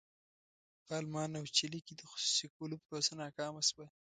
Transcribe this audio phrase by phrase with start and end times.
[0.85, 3.85] په المان او چیلي کې د خصوصي کولو پروسه ناکامه شوه.